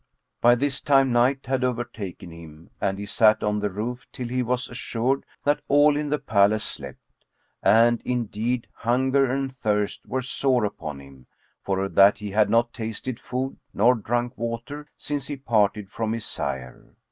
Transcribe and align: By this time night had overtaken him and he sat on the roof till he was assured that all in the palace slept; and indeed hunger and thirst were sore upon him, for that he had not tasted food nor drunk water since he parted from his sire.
By 0.41 0.55
this 0.55 0.81
time 0.81 1.11
night 1.11 1.45
had 1.45 1.63
overtaken 1.63 2.31
him 2.31 2.71
and 2.81 2.97
he 2.97 3.05
sat 3.05 3.43
on 3.43 3.59
the 3.59 3.69
roof 3.69 4.07
till 4.11 4.29
he 4.29 4.41
was 4.41 4.67
assured 4.67 5.25
that 5.43 5.61
all 5.67 5.95
in 5.95 6.09
the 6.09 6.17
palace 6.17 6.63
slept; 6.63 6.97
and 7.61 8.01
indeed 8.03 8.67
hunger 8.73 9.31
and 9.31 9.53
thirst 9.55 10.07
were 10.07 10.23
sore 10.23 10.65
upon 10.65 10.99
him, 11.01 11.27
for 11.61 11.87
that 11.87 12.17
he 12.17 12.31
had 12.31 12.49
not 12.49 12.73
tasted 12.73 13.19
food 13.19 13.57
nor 13.75 13.93
drunk 13.93 14.35
water 14.39 14.87
since 14.97 15.27
he 15.27 15.37
parted 15.37 15.91
from 15.91 16.13
his 16.13 16.25
sire. 16.25 16.95